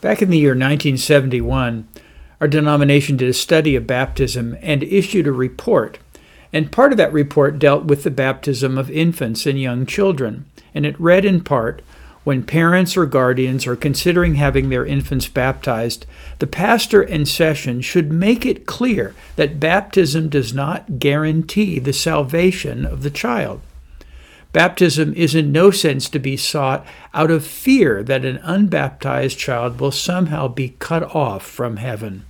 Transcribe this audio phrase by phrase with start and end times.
[0.00, 1.88] Back in the year 1971,
[2.40, 5.98] our denomination did a study of baptism and issued a report.
[6.52, 10.46] And part of that report dealt with the baptism of infants and young children.
[10.72, 11.82] And it read in part
[12.22, 16.06] when parents or guardians are considering having their infants baptized,
[16.38, 22.86] the pastor in session should make it clear that baptism does not guarantee the salvation
[22.86, 23.60] of the child.
[24.52, 29.78] Baptism is in no sense to be sought out of fear that an unbaptized child
[29.78, 32.24] will somehow be cut off from heaven.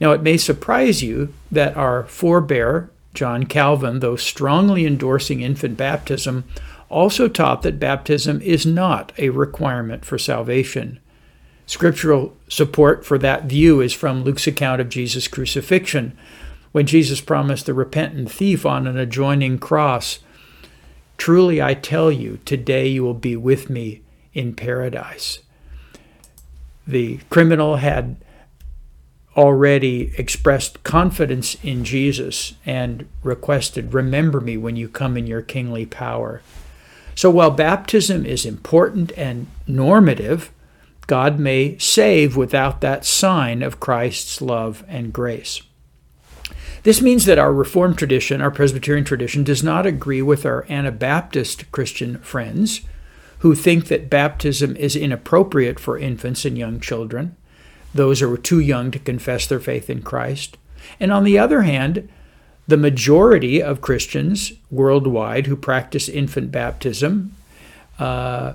[0.00, 6.44] Now, it may surprise you that our forebear, John Calvin, though strongly endorsing infant baptism,
[6.88, 10.98] also taught that baptism is not a requirement for salvation.
[11.66, 16.16] Scriptural support for that view is from Luke's account of Jesus' crucifixion,
[16.72, 20.20] when Jesus promised the repentant thief on an adjoining cross
[21.20, 24.00] Truly I tell you, today you will be with me
[24.32, 25.40] in paradise.
[26.86, 28.16] The criminal had
[29.36, 35.84] already expressed confidence in Jesus and requested, Remember me when you come in your kingly
[35.84, 36.40] power.
[37.14, 40.50] So while baptism is important and normative,
[41.06, 45.60] God may save without that sign of Christ's love and grace.
[46.82, 51.70] This means that our Reformed tradition, our Presbyterian tradition, does not agree with our Anabaptist
[51.72, 52.80] Christian friends
[53.40, 57.36] who think that baptism is inappropriate for infants and young children,
[57.94, 60.56] those who are too young to confess their faith in Christ.
[60.98, 62.08] And on the other hand,
[62.66, 67.34] the majority of Christians worldwide who practice infant baptism,
[67.98, 68.54] uh,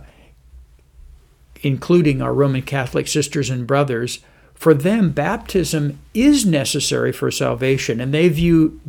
[1.61, 4.19] including our Roman Catholic sisters and brothers,
[4.55, 8.79] for them, baptism is necessary for salvation, and they view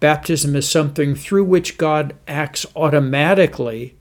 [0.00, 3.94] baptism as something through which God acts automatically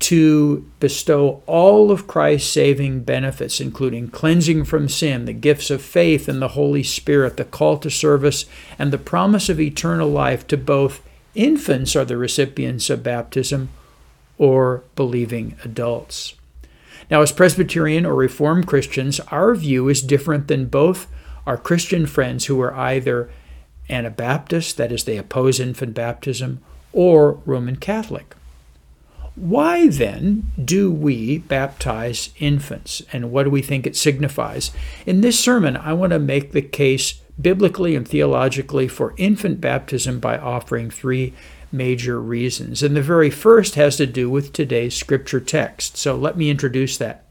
[0.00, 6.28] to bestow all of Christ's saving benefits, including cleansing from sin, the gifts of faith
[6.28, 8.44] and the Holy Spirit, the call to service,
[8.78, 11.00] and the promise of eternal life to both
[11.34, 13.70] infants are the recipients of baptism
[14.36, 16.34] or believing adults.
[17.10, 21.06] Now, as Presbyterian or Reformed Christians, our view is different than both
[21.46, 23.30] our Christian friends who are either
[23.90, 26.60] Anabaptist, that is, they oppose infant baptism,
[26.92, 28.34] or Roman Catholic.
[29.34, 34.70] Why then do we baptize infants, and what do we think it signifies?
[35.06, 40.20] In this sermon, I want to make the case biblically and theologically for infant baptism
[40.20, 41.34] by offering three
[41.74, 42.82] major reasons.
[42.82, 45.96] And the very first has to do with today's scripture text.
[45.96, 47.24] So let me introduce that.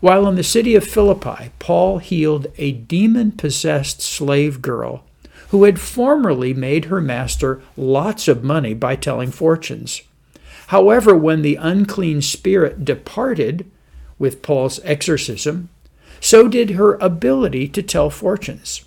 [0.00, 5.04] While in the city of Philippi, Paul healed a demon possessed slave girl
[5.50, 10.00] who had formerly made her master lots of money by telling fortunes.
[10.68, 13.70] However, when the unclean spirit departed
[14.18, 15.68] with Paul's exorcism,
[16.20, 18.84] so did her ability to tell fortunes.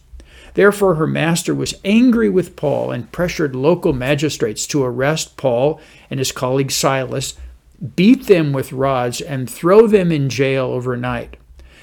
[0.55, 5.79] Therefore, her master was angry with Paul and pressured local magistrates to arrest Paul
[6.09, 7.35] and his colleague Silas,
[7.95, 11.37] beat them with rods, and throw them in jail overnight.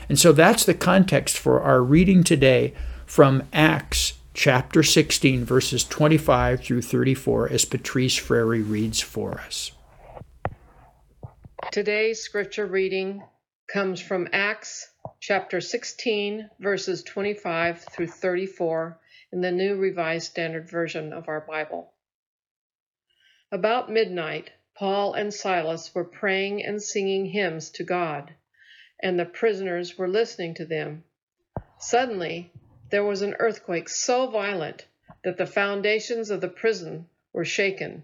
[0.09, 2.73] And so that's the context for our reading today
[3.07, 9.73] from Acts chapter 16, verses 25 through 34, as Patrice Frary reads for us.
[11.71, 13.23] Today's scripture reading
[13.71, 14.89] comes from Acts
[15.21, 18.99] chapter 16, verses 25 through 34
[19.33, 21.93] in the New Revised Standard Version of our Bible.
[23.53, 28.35] About midnight, Paul and Silas were praying and singing hymns to God,
[29.01, 31.05] and the prisoners were listening to them.
[31.79, 32.53] Suddenly,
[32.91, 34.87] there was an earthquake so violent
[35.25, 38.03] that the foundations of the prison were shaken,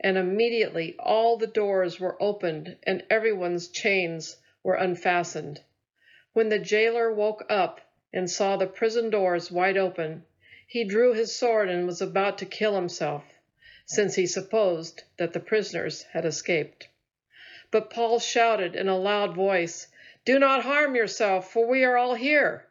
[0.00, 5.60] and immediately all the doors were opened and everyone's chains were unfastened.
[6.36, 7.80] When the jailer woke up
[8.12, 10.26] and saw the prison doors wide open,
[10.66, 13.24] he drew his sword and was about to kill himself,
[13.86, 16.88] since he supposed that the prisoners had escaped.
[17.70, 19.86] But Paul shouted in a loud voice,
[20.26, 22.66] Do not harm yourself, for we are all here.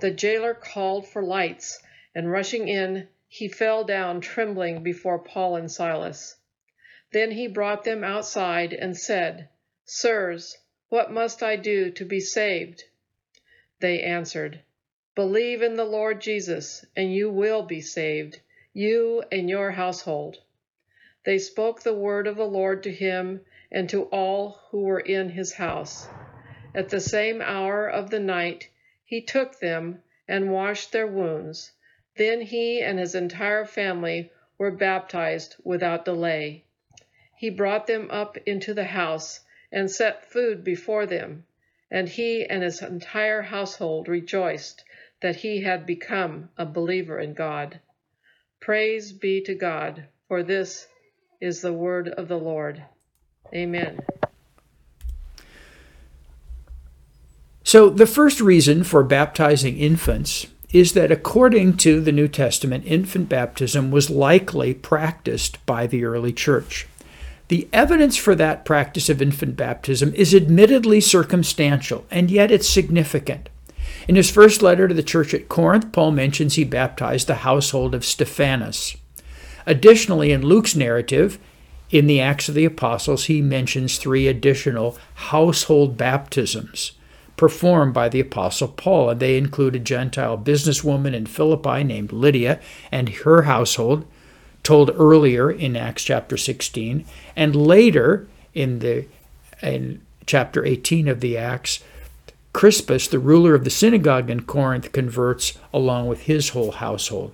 [0.00, 1.82] The jailer called for lights,
[2.14, 6.36] and rushing in, he fell down trembling before Paul and Silas.
[7.12, 9.48] Then he brought them outside and said,
[9.86, 10.58] Sirs,
[10.94, 12.84] what must I do to be saved?
[13.80, 14.60] They answered,
[15.16, 18.38] Believe in the Lord Jesus, and you will be saved,
[18.72, 20.38] you and your household.
[21.24, 23.40] They spoke the word of the Lord to him
[23.72, 26.06] and to all who were in his house.
[26.76, 28.68] At the same hour of the night,
[29.04, 31.72] he took them and washed their wounds.
[32.14, 36.62] Then he and his entire family were baptized without delay.
[37.36, 39.40] He brought them up into the house
[39.74, 41.44] and set food before them,
[41.90, 44.84] and he and his entire household rejoiced
[45.20, 47.80] that he had become a believer in God.
[48.60, 50.86] Praise be to God, for this
[51.40, 52.82] is the word of the Lord.
[53.52, 53.98] Amen.
[57.64, 63.28] So, the first reason for baptizing infants is that according to the New Testament, infant
[63.28, 66.86] baptism was likely practiced by the early church.
[67.48, 73.48] The evidence for that practice of infant baptism is admittedly circumstantial, and yet it's significant.
[74.08, 77.94] In his first letter to the church at Corinth, Paul mentions he baptized the household
[77.94, 78.96] of Stephanas.
[79.66, 81.38] Additionally, in Luke's narrative,
[81.90, 86.92] in the Acts of the Apostles, he mentions three additional household baptisms
[87.36, 92.60] performed by the Apostle Paul, and they include a Gentile businesswoman in Philippi named Lydia
[92.90, 94.06] and her household,
[94.64, 97.04] told earlier in Acts chapter 16,
[97.36, 99.06] and later in the
[99.62, 101.84] in chapter 18 of the Acts,
[102.52, 107.32] Crispus, the ruler of the synagogue in Corinth, converts along with his whole household.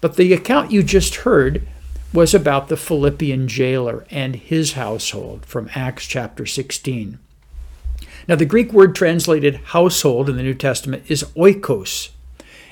[0.00, 1.66] But the account you just heard
[2.12, 7.18] was about the Philippian jailer and his household from Acts chapter 16.
[8.28, 12.10] Now, the Greek word translated household in the New Testament is oikos,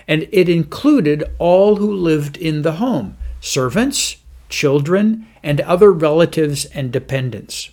[0.07, 4.17] and it included all who lived in the home servants,
[4.49, 7.71] children, and other relatives and dependents.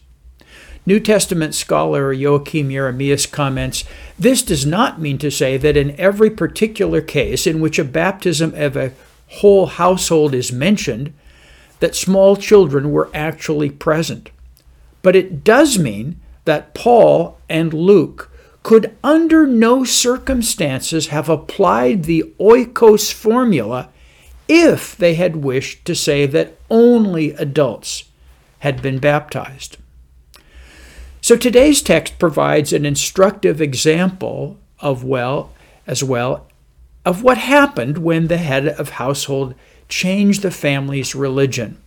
[0.86, 3.84] New Testament scholar Joachim Jeremias comments
[4.18, 8.54] This does not mean to say that in every particular case in which a baptism
[8.56, 8.92] of a
[9.28, 11.14] whole household is mentioned,
[11.80, 14.32] that small children were actually present.
[15.02, 18.32] But it does mean that Paul and Luke
[18.64, 23.90] could under no circumstances have applied the oikos formula
[24.50, 28.06] if they had wished to say that only adults
[28.60, 29.78] had been baptized.
[31.22, 35.54] So today's text provides an instructive example of well
[35.86, 36.48] as well
[37.06, 39.56] of what happened when the head of household
[39.88, 41.78] changed the family's religion.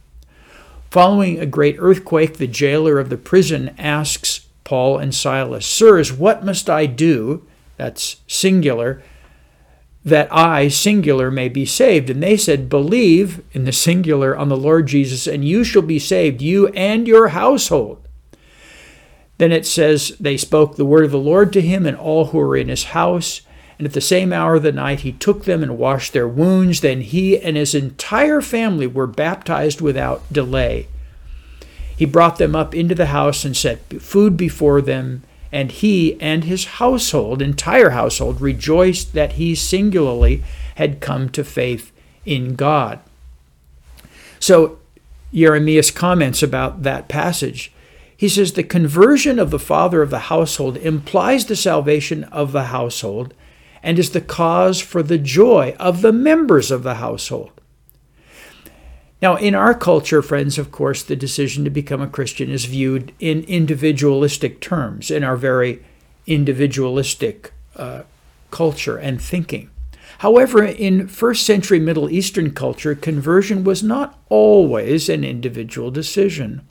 [0.91, 6.45] Following a great earthquake, the jailer of the prison asks Paul and Silas, Sirs, what
[6.45, 7.47] must I do?
[7.77, 9.03] That's singular.
[10.05, 12.11] That I, singular, may be saved.
[12.11, 15.99] And they said, Believe in the singular on the Lord Jesus, and you shall be
[15.99, 18.07] saved, you and your household.
[19.39, 22.39] Then it says, They spoke the word of the Lord to him and all who
[22.39, 23.43] were in his house.
[23.79, 26.81] And at the same hour of the night he took them and washed their wounds.
[26.81, 30.87] Then he and his entire family were baptized without delay.
[31.97, 35.23] He brought them up into the house and set food before them,
[35.53, 40.43] and he and his household, entire household, rejoiced that he singularly
[40.77, 41.93] had come to faith
[42.25, 43.01] in God.
[44.41, 44.79] So
[45.33, 47.73] Jeremias comments about that passage.
[48.17, 52.65] He says the conversion of the father of the household implies the salvation of the
[52.65, 53.35] household
[53.83, 57.51] and is the cause for the joy of the members of the household.
[59.23, 63.15] Now, in our culture, friends, of course, the decision to become a Christian is viewed
[63.21, 65.85] in individualistic terms, in our very
[66.27, 68.03] individualistic uh,
[68.51, 69.71] culture and thinking.
[70.19, 76.67] However, in first century Middle Eastern culture, conversion was not always an individual decision.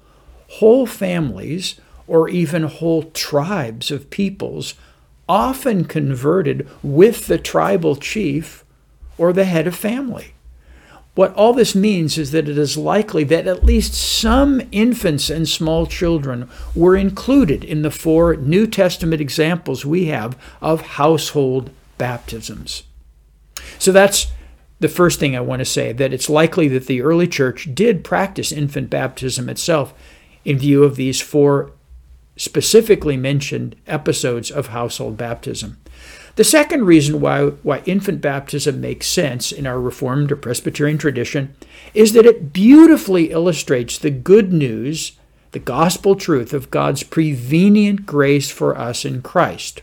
[0.49, 4.73] Whole families, or even whole tribes of peoples,
[5.29, 8.65] often converted with the tribal chief
[9.17, 10.33] or the head of family.
[11.13, 15.47] What all this means is that it is likely that at least some infants and
[15.47, 22.83] small children were included in the four New Testament examples we have of household baptisms.
[23.77, 24.27] So that's
[24.79, 28.03] the first thing I want to say that it's likely that the early church did
[28.03, 29.93] practice infant baptism itself
[30.45, 31.71] in view of these four
[32.37, 35.77] specifically mentioned episodes of household baptism.
[36.35, 41.53] The second reason why, why infant baptism makes sense in our Reformed or Presbyterian tradition
[41.93, 45.13] is that it beautifully illustrates the good news,
[45.51, 49.81] the gospel truth of God's prevenient grace for us in Christ.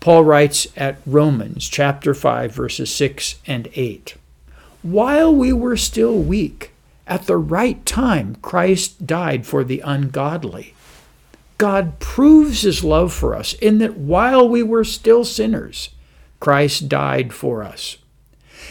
[0.00, 4.14] Paul writes at Romans chapter 5 verses 6 and 8.
[4.82, 6.72] While we were still weak,
[7.06, 10.72] at the right time Christ died for the ungodly.
[11.60, 15.90] God proves his love for us in that while we were still sinners,
[16.40, 17.98] Christ died for us.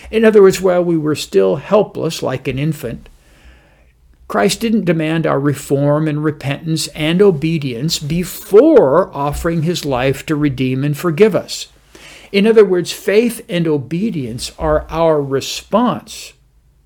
[0.10, 3.08] In other words, while we were still helpless like an infant,
[4.27, 10.84] Christ didn't demand our reform and repentance and obedience before offering his life to redeem
[10.84, 11.67] and forgive us.
[12.31, 16.34] In other words, faith and obedience are our response,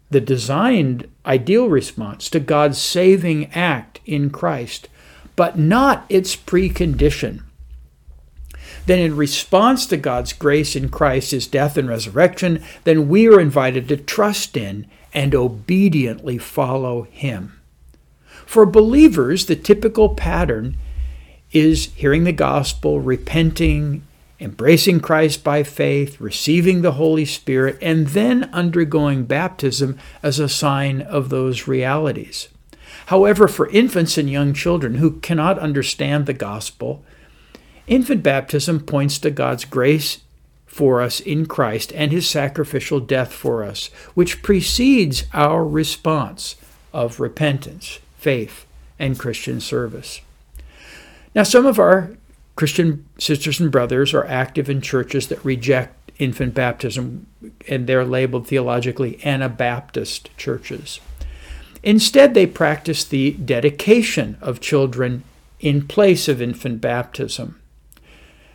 [0.09, 4.89] the designed ideal response to God's saving act in Christ
[5.35, 7.41] but not its precondition.
[8.85, 13.39] then in response to God's grace in Christ, his death and resurrection, then we are
[13.39, 17.61] invited to trust in and obediently follow him.
[18.45, 20.75] For believers, the typical pattern
[21.51, 24.03] is hearing the gospel, repenting,
[24.39, 31.01] embracing Christ by faith, receiving the Holy Spirit, and then undergoing baptism as a sign
[31.01, 32.49] of those realities.
[33.07, 37.03] However, for infants and young children who cannot understand the gospel,
[37.87, 40.19] infant baptism points to God's grace
[40.65, 46.55] for us in Christ and his sacrificial death for us, which precedes our response
[46.91, 48.65] of repentance, faith,
[48.97, 50.21] and Christian service.
[51.35, 52.11] Now, some of our
[52.55, 57.25] Christian sisters and brothers are active in churches that reject infant baptism,
[57.67, 60.99] and they're labeled theologically Anabaptist churches.
[61.83, 65.23] Instead, they practice the dedication of children
[65.59, 67.59] in place of infant baptism.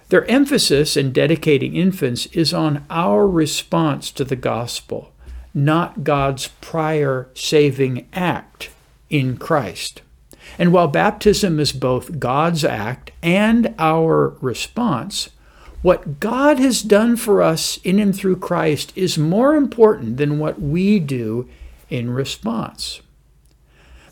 [0.08, 5.12] Their emphasis in dedicating infants is on our response to the gospel,
[5.52, 8.70] not God's prior saving act
[9.10, 10.00] in Christ.
[10.58, 15.28] And while baptism is both God's act and our response,
[15.82, 20.60] what God has done for us in and through Christ is more important than what
[20.60, 21.48] we do
[21.90, 23.02] in response.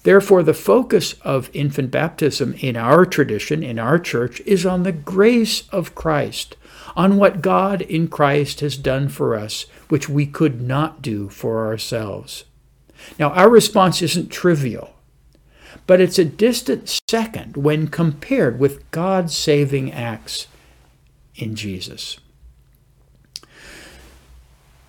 [0.07, 4.93] Therefore, the focus of infant baptism in our tradition, in our church, is on the
[4.93, 6.57] grace of Christ,
[6.95, 11.67] on what God in Christ has done for us, which we could not do for
[11.67, 12.45] ourselves.
[13.19, 14.93] Now, our response isn't trivial
[15.87, 20.47] but it's a distant second when compared with God's saving acts
[21.35, 22.19] in Jesus.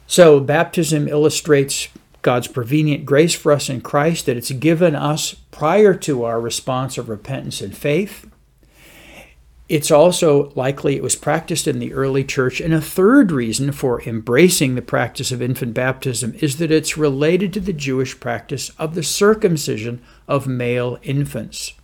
[0.08, 1.90] So, baptism illustrates
[2.28, 6.98] God's prevenient grace for us in Christ that it's given us prior to our response
[6.98, 8.30] of repentance and faith.
[9.70, 12.60] It's also likely it was practiced in the early church.
[12.60, 17.54] And a third reason for embracing the practice of infant baptism is that it's related
[17.54, 21.76] to the Jewish practice of the circumcision of male infants.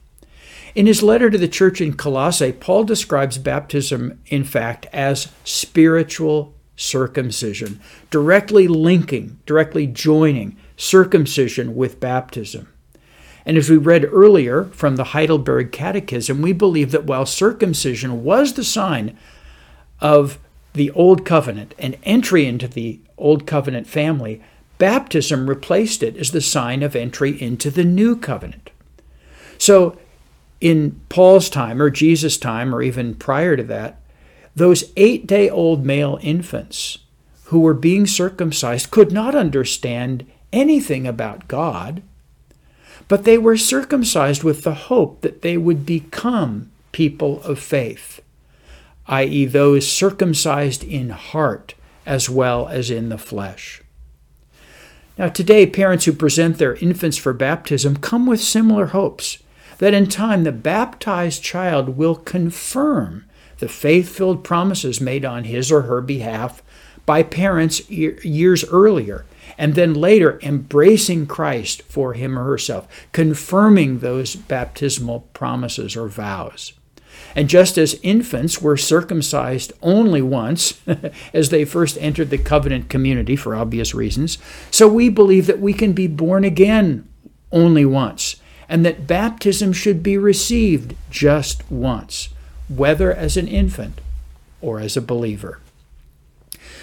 [0.76, 6.54] In his letter to the church in Colossae, Paul describes baptism, in fact, as spiritual
[6.76, 12.68] circumcision, directly linking, directly joining circumcision with baptism.
[13.46, 18.54] And as we read earlier from the Heidelberg Catechism, we believe that while circumcision was
[18.54, 19.18] the sign
[20.00, 20.40] of
[20.74, 24.42] the Old Covenant and entry into the Old Covenant family,
[24.78, 28.72] baptism replaced it as the sign of entry into the New Covenant.
[29.58, 29.98] So,
[30.60, 34.00] in Paul's time, or Jesus' time, or even prior to that,
[34.56, 37.00] those eight day old male infants
[37.46, 42.02] who were being circumcised could not understand anything about God
[43.08, 48.22] but they were circumcised with the hope that they would become people of faith,
[49.08, 53.82] i.e., those circumcised in heart as well as in the flesh.
[55.18, 59.38] Now, today, parents who present their infants for baptism come with similar hopes
[59.78, 63.26] that in time the baptized child will confirm
[63.64, 66.62] the faith filled promises made on his or her behalf
[67.06, 69.24] by parents years earlier
[69.58, 76.74] and then later embracing Christ for him or herself, confirming those baptismal promises or vows.
[77.38, 80.82] And just as infants were circumcised only once,
[81.34, 84.40] as they first entered the covenant community for obvious reasons,
[84.72, 87.08] so we believe that we can be born again
[87.50, 88.36] only once,
[88.68, 92.28] and that baptism should be received just once,
[92.70, 94.02] whether as an infant
[94.62, 95.60] or as a believer.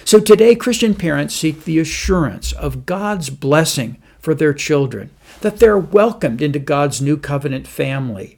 [0.03, 5.09] So today, Christian parents seek the assurance of God's blessing for their children,
[5.41, 8.37] that they're welcomed into God's new covenant family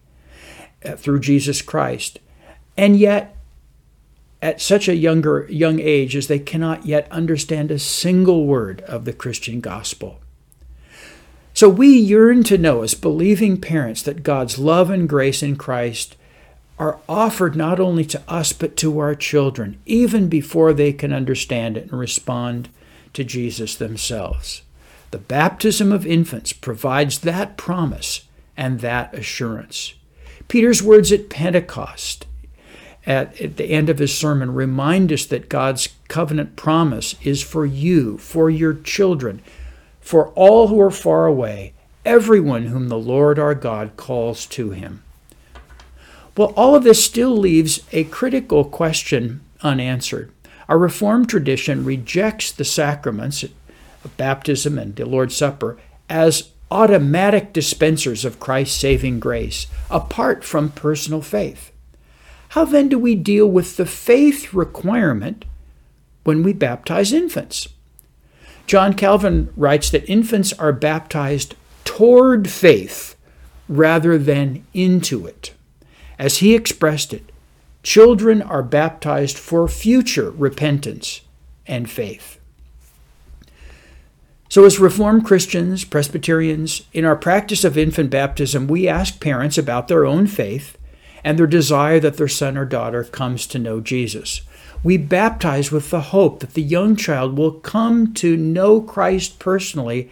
[0.85, 2.19] uh, through Jesus Christ.
[2.77, 3.35] And yet,
[4.41, 9.05] at such a younger young age as they cannot yet understand a single word of
[9.05, 10.19] the Christian gospel.
[11.53, 16.17] So we yearn to know as believing parents that God's love and grace in Christ
[16.83, 21.77] are offered not only to us but to our children, even before they can understand
[21.77, 22.67] it and respond
[23.13, 24.63] to Jesus themselves.
[25.11, 29.93] The baptism of infants provides that promise and that assurance.
[30.49, 32.27] Peter's words at Pentecost,
[33.05, 37.65] at, at, the end of his sermon, remind us that God's covenant promise is for
[37.65, 39.41] you, for your children,
[40.01, 41.71] for all who are far away,
[42.03, 45.01] everyone whom the Lord our God calls to him.
[46.35, 50.31] Well, all of this still leaves a critical question unanswered.
[50.67, 55.77] Our Reformed tradition rejects the sacraments of baptism and the Lord's Supper
[56.09, 61.71] as automatic dispensers of Christ's saving grace, apart from personal faith.
[62.49, 65.45] How then do we deal with the faith requirement
[66.23, 67.67] when we baptize infants?
[68.65, 73.15] John Calvin writes that infants are baptized toward faith
[73.67, 75.53] rather than into it.
[76.17, 77.31] As he expressed it,
[77.81, 81.21] children are baptized for future repentance
[81.67, 82.39] and faith.
[84.49, 89.87] So, as Reformed Christians, Presbyterians, in our practice of infant baptism, we ask parents about
[89.87, 90.77] their own faith
[91.23, 94.41] and their desire that their son or daughter comes to know Jesus.
[94.83, 100.11] We baptize with the hope that the young child will come to know Christ personally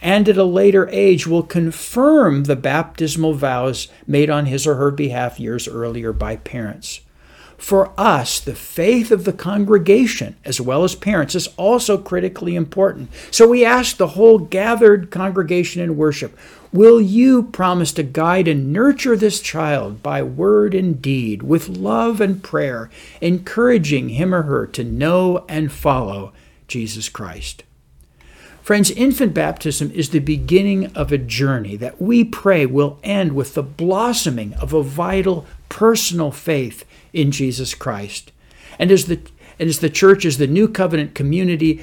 [0.00, 4.90] and at a later age will confirm the baptismal vows made on his or her
[4.90, 7.00] behalf years earlier by parents.
[7.58, 13.10] For us, the faith of the congregation, as well as parents, is also critically important.
[13.32, 16.38] So we ask the whole gathered congregation in worship
[16.70, 22.20] Will you promise to guide and nurture this child by word and deed, with love
[22.20, 22.90] and prayer,
[23.22, 26.32] encouraging him or her to know and follow
[26.68, 27.64] Jesus Christ?
[28.68, 33.54] Friends, infant baptism is the beginning of a journey that we pray will end with
[33.54, 36.84] the blossoming of a vital personal faith
[37.14, 38.30] in Jesus Christ.
[38.78, 39.22] And as the,
[39.58, 41.82] and as the church, as the new covenant community,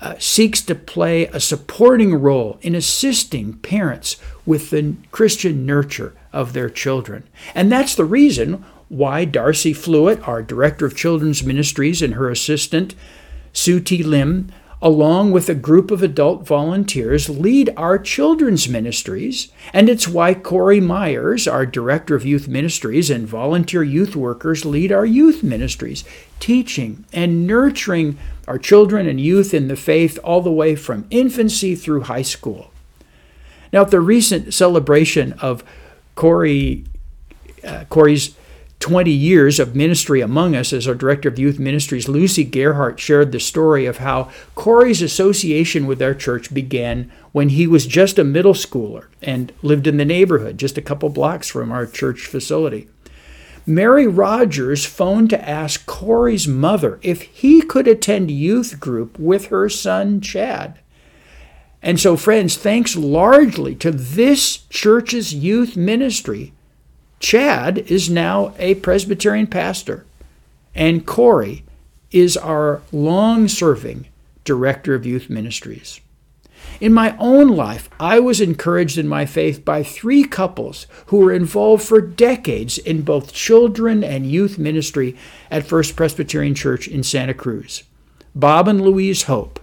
[0.00, 6.52] uh, seeks to play a supporting role in assisting parents with the Christian nurture of
[6.52, 7.28] their children.
[7.54, 12.96] And that's the reason why Darcy Flewitt, our Director of Children's Ministries, and her assistant,
[13.52, 14.02] Sue T.
[14.02, 20.34] Lim, along with a group of adult volunteers, lead our children's ministries, and it's why
[20.34, 26.04] Corey Myers, our Director of Youth Ministries, and volunteer youth workers lead our youth ministries,
[26.38, 31.74] teaching and nurturing our children and youth in the faith all the way from infancy
[31.74, 32.70] through high school.
[33.72, 35.64] Now, at the recent celebration of
[36.14, 36.84] Corey,
[37.64, 38.34] uh, Corey's
[38.80, 43.32] 20 years of ministry among us as our director of youth ministries, Lucy Gerhart shared
[43.32, 48.24] the story of how Corey's association with our church began when he was just a
[48.24, 52.88] middle schooler and lived in the neighborhood, just a couple blocks from our church facility.
[53.66, 59.68] Mary Rogers phoned to ask Corey's mother if he could attend youth group with her
[59.68, 60.78] son Chad.
[61.82, 66.52] And so, friends, thanks largely to this church's youth ministry,
[67.20, 70.06] Chad is now a Presbyterian pastor,
[70.74, 71.64] and Corey
[72.10, 74.06] is our long serving
[74.44, 76.00] director of youth ministries.
[76.80, 81.32] In my own life, I was encouraged in my faith by three couples who were
[81.32, 85.16] involved for decades in both children and youth ministry
[85.50, 87.82] at First Presbyterian Church in Santa Cruz
[88.34, 89.58] Bob and Louise Hope,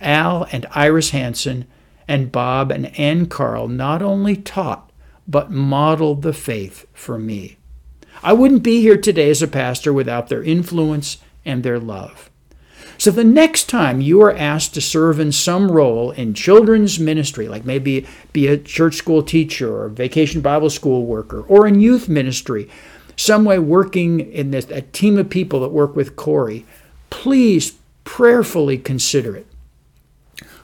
[0.00, 1.66] Al and Iris Hanson,
[2.06, 4.89] and Bob and Ann Carl not only taught
[5.26, 7.56] but modeled the faith for me.
[8.22, 12.30] I wouldn't be here today as a pastor without their influence and their love.
[12.98, 17.48] So the next time you are asked to serve in some role in children's ministry,
[17.48, 22.10] like maybe be a church school teacher or vacation Bible school worker, or in youth
[22.10, 22.68] ministry,
[23.16, 26.66] some way working in this, a team of people that work with Corey,
[27.08, 29.46] please prayerfully consider it.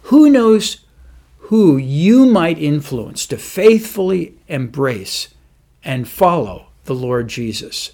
[0.02, 0.84] Who knows
[1.46, 5.28] who you might influence to faithfully embrace
[5.84, 7.92] and follow the Lord Jesus.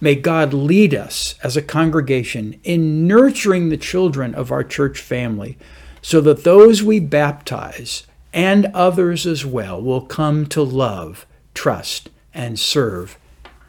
[0.00, 5.58] May God lead us as a congregation in nurturing the children of our church family
[6.00, 12.58] so that those we baptize and others as well will come to love, trust, and
[12.58, 13.18] serve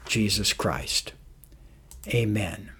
[0.06, 1.12] Jesus Christ.
[2.08, 2.75] Amen.